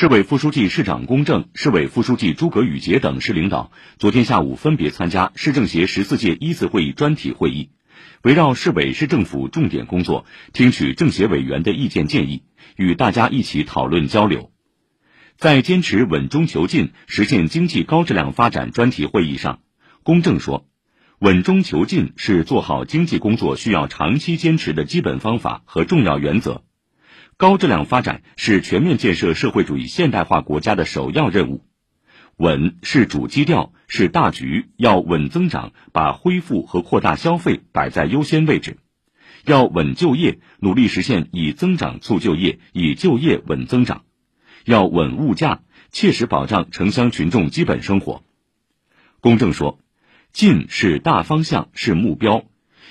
[0.00, 7.68] 市委副书记、市长龚正、市委副书记诸葛宇杰等市领导昨天下午分别参加市政协十四届一次会议专题会议，
[8.22, 10.24] 围绕市委市政府重点工作，
[10.54, 12.44] 听取政协委员的意见建议，
[12.76, 14.50] 与大家一起讨论交流。
[15.36, 19.60] 在坚持稳中求进、实现经济高质量发展专题会议上，
[20.02, 20.66] 龚正说
[21.20, 26.64] ：“稳中求进是做好经济工作需要长期坚持的基本方法和重要原则。”
[27.40, 31.64] 高质量发展是全面建设社会主义现代化国家的首要任务，
[32.36, 38.72] 稳是主基调，是大局，要稳增长，把恢复和扩大消费摆在优先位置；
[39.46, 44.02] 要稳就业，努力实现以增长促就业，以就业稳增长；
[44.66, 48.22] 要稳物价，切实保障城乡群众基本生活。
[49.20, 49.78] 公正说，
[50.30, 52.44] 进是大方向，是目标，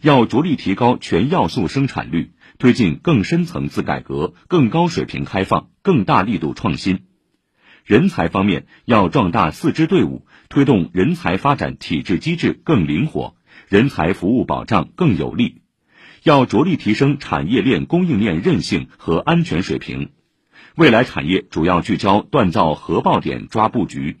[0.00, 2.32] 要着力提高全要素生产率。
[2.60, 7.06] 推进更深层次改革、更高水平开放、更大力度创新。
[7.86, 13.34] 人才方面要壮大四支队伍，推动人才发展体制机制更灵活，
[13.66, 15.62] 人才服务保障更有力。
[16.22, 20.10] 要着力提升产业链供应链韧性和安全水平。
[20.76, 24.18] 未来产业主要聚焦锻造核爆点抓布局。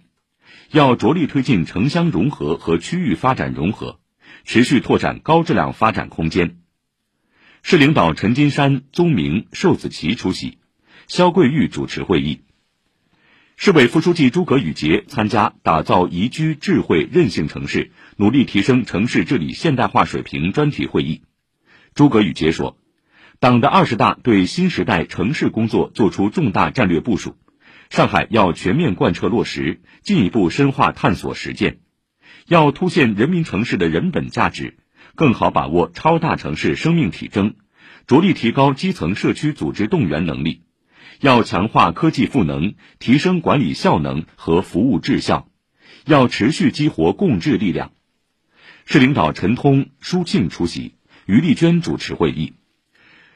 [0.70, 4.00] 要着力推进城乡融合和区域发展融合，
[4.44, 6.59] 持续拓展高质量发展空间。
[7.62, 10.58] 市领导陈金山、宗明、寿子琪出席，
[11.06, 12.40] 肖桂玉主持会议。
[13.56, 21.22] 市委副书记诸葛宇杰参加打造宜居智慧韧性城市，努力提升城市治理现代化水平专题会议。
[21.94, 22.78] 诸葛宇杰说，
[23.38, 27.36] 党的二十大对新时代城市工作作出重大战略部署，
[27.90, 31.80] 上海要全面贯彻落实，进一步深化探索实践，
[32.48, 34.78] 要凸显人民城市的人本价值。
[35.20, 37.52] 更好把握超大城市生命体征，
[38.06, 40.62] 着力提高基层社区组织动员能力，
[41.20, 45.46] 要强化科技赋能，提升管理效能和服务质效，
[46.06, 47.92] 要持续激活共治力量。
[48.86, 50.94] 市领导陈通、舒庆出席，
[51.26, 52.54] 于丽娟主持会议。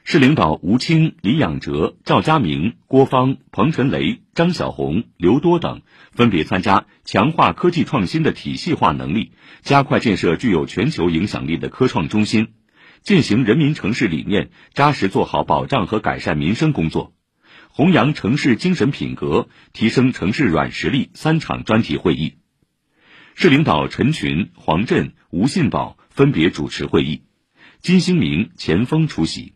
[0.04, 12.48] 市领导吴清、李养哲、赵家明、郭芳、彭晨雷、张小红、刘多等分别参加强化科技创新的体系化能力，加快建设具有全球影响力的科创中心，
[13.02, 17.14] 践行人民城市理念，扎实做好保障和改善民生工作，
[17.68, 21.10] 弘扬城市精神品格，提升城市软实力。
[21.14, 22.34] 三场专题会议，
[23.36, 27.22] 市领导陈群、黄振、吴信宝分别主持会议，
[27.80, 29.53] 金兴明、钱锋出席。